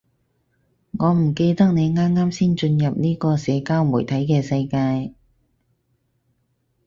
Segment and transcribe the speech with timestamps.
[0.97, 5.13] 我唔記得你啱啱先進入呢個社交媒體嘅世界